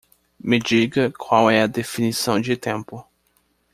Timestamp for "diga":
0.57-1.11